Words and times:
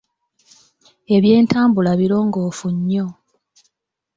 Ebyentambula 1.15 1.91
birongoofu 1.99 2.67
nnyo. 2.75 3.05